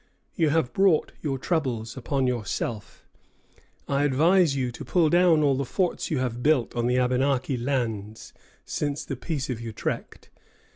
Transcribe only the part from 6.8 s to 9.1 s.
the Abenaki lands since